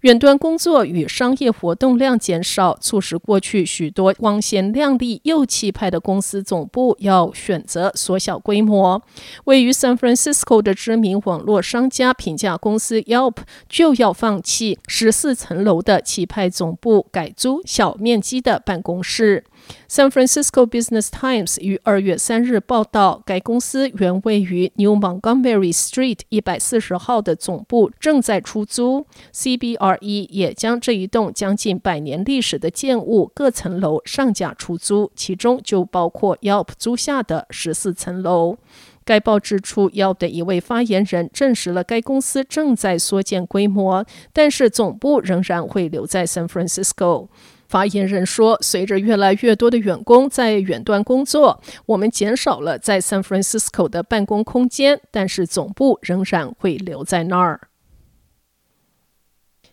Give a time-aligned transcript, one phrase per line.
[0.00, 9.02] 远端工作与商业活动量减少，促使过去许多光鲜亮丽又气派的公司总部要选择缩小规模。
[9.44, 13.36] 位于 San Francisco 的知名网络商家评价公司 Yelp
[13.68, 19.44] 就要放弃十四层楼的气派总部，改租小面积的办公室。
[19.88, 29.06] San Francisco Business Times 于二月三日报道，该公司原位于 New Montgomery Street 一百四十号的总部正在出租。
[29.34, 38.58] CBRE 也将这一栋将近百年历史的建物各层楼上架出租，其中就包括 Yelp 租下的十四层楼。
[39.10, 47.26] 该报指出，Yelp 的一位发言人证实了该公司正在缩减规模，但是总部仍然会留在 San Francisco。
[47.66, 57.60] 发言人说：“随着越来越多的员工在远端工作，我们减少了在 San Francisco 的办公空间，但是总部仍然会留在那儿。”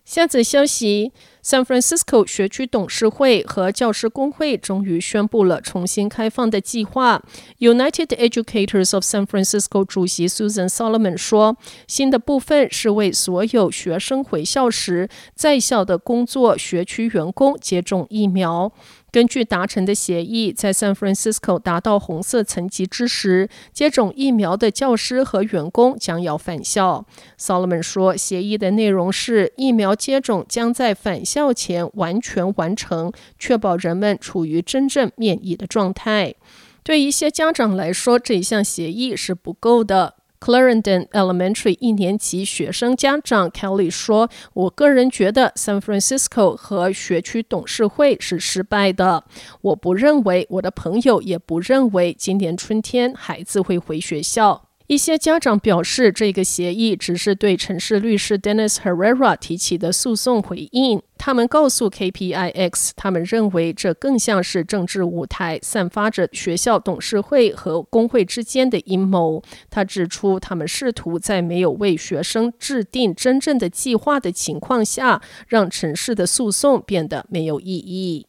[0.08, 1.12] 下则消息
[1.44, 7.22] ：San Francisco 学区董事会和教师工会终于宣布了重新开放的计划。
[7.60, 18.72] United Educators of San Francisco 主席 Susan Solomon 说：“新的部分是为所有学生回校时在校的工作学区员工接种疫苗。”
[19.12, 27.06] 根据达成的协议，在 San Francisco 达到红色层级之时，接种疫苗的教师和员工将要返校。
[27.40, 36.36] Solomon 说，协议的内容是疫苗接种将在返校前完全完成，确保人们处于真正免疫的状态。
[36.84, 40.16] 对一些家长来说，这一项协议是不够的。
[40.40, 49.24] Clarendon Elementary 一年级学生家长 Kelly 说：“我个人觉得 San Francisco 和学区董事会是失败的。
[49.62, 61.02] 我不认为，我的朋友也不认为，今年春天孩子会回学校。”一些家长表示，这个协议只是对城市律师 Dennis Herrera 提起的诉讼回应。
[61.18, 69.44] 他们告诉 KPIX，他们认为这更像是政治舞台，散发着学校董事会和工会之间的阴谋。
[69.70, 78.28] 他指出，他们试图在没有为学生制定真正的计划的情况下，让城市的诉讼变得没有意义。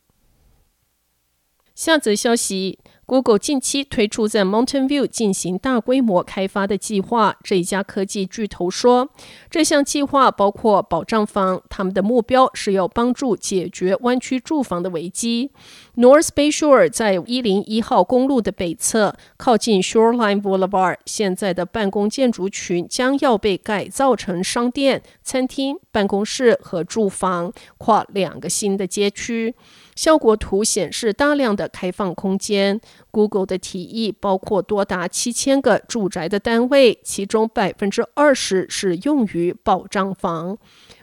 [1.79, 2.81] 下则消息。
[3.07, 7.37] Google 近期推出在 Mountain View 进行大规模开发的计划。
[7.45, 9.09] 这一家科技巨头说，
[9.49, 15.53] 这项计划包括保障房，他们的目标是要帮助解决湾区住房的危机。
[15.97, 29.55] North Bay Shore 在一零一号公路的北侧，靠近 Shoreline Boulevard，现在的办公建筑群将要被改造成商店、餐厅、办公室和住房，跨两个新的街区。
[29.99, 32.81] 效果图显示大量的开放空间。
[33.11, 40.57] Google 的提议包括多达七千个住宅的单位，其中百分之二十是用于保障房。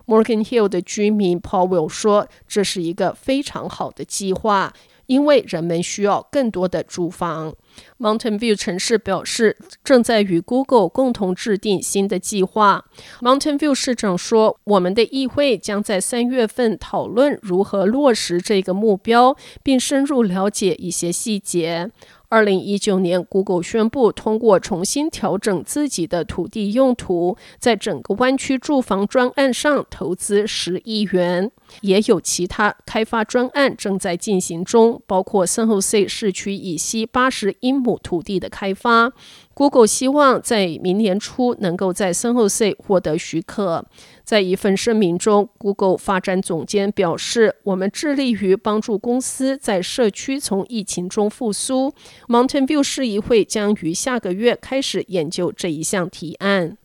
[0.06, 4.72] Morgan Hill 的居民 Paul 说：“这是一个非常好的计划。”
[5.07, 7.53] 因为人们需要更多的住房
[8.00, 12.86] ，Mountain View 城市表示正在与 Google 共同制定新的计划。
[13.22, 21.91] Mountain View 市长说：“我们的议会将在三月份讨论如何落实这个目标，并深入了解一些细节。”
[22.28, 31.52] 二零一九年，Google 宣布通过重新调整自己的土地用途，在整个湾区住房专案上投资十亿元。
[31.81, 39.12] 也有其他开发专案正在进行中，包括 San Jose 市区以西八十英亩土地的开发。
[39.56, 43.83] Google 希望在明年初能够在 San Jose 获得许可。
[44.23, 51.94] 在一份声明中，Google 发展总监表示：“我们致力于帮助公司在社区从疫情中复苏。
[52.27, 56.77] Mountain View 市议会将于下个月开始研究这一项提案。”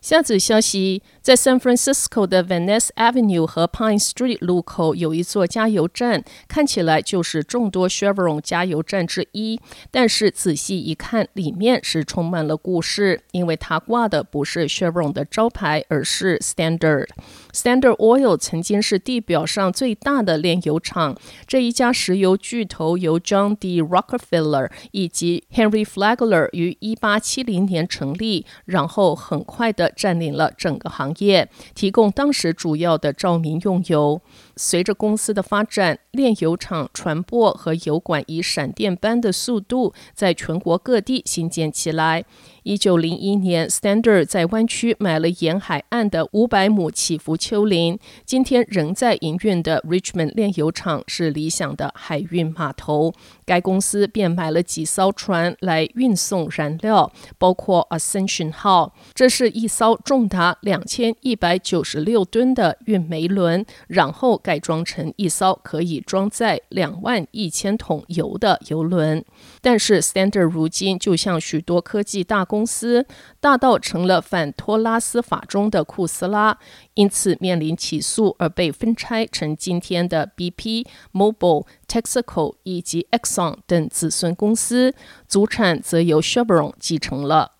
[0.00, 9.60] 下则消息，在 San Francisco 的 Van Ness Avenue 和 Pine Street 路口有一座加油站，看起来就是众多 Chevron 加油站之一。
[9.90, 17.08] 但是仔细一看，里面是充满了故事，因为它挂的不是 Chevron 的招牌，而是 Standard。
[17.52, 21.14] Standard Oil 曾经是地表上最大的炼油厂。
[21.46, 23.82] 这一家石油巨头由 John D.
[23.82, 29.89] Rockefeller 以及 Henry Flagler 于一八七零年成立，然后很快的。
[29.96, 34.20] 占领了整个行业，提供当时主要的照明用油。
[34.56, 42.24] 随着公司的发展，炼油厂船舶和油管以闪电般的速度在全国各地兴建起来。
[42.62, 47.98] 一九零一年，Standard 在湾区买了沿海岸的五百亩起伏丘陵。
[48.26, 53.14] 今天仍在营运的 Richmond 炼油厂是理想的海运码头。
[53.46, 69.24] 该公司便买了几艘船来运送燃料，包括 Ascension 号，这是一艘重达两千一百九十六吨的运煤轮，然后改装成一艘可以装载两万一千桶油的油轮。
[69.60, 73.06] 但是 Standard 如今就像许多科技大公司，
[73.38, 76.58] 大到成了反托拉斯法中的库斯拉，
[76.94, 84.94] 因此面临起诉而被分拆成今天的 BP、Mobile、Texaco 以及 Exxon 等子孙公司，
[85.28, 87.59] 祖产则由 Chevron 继承了。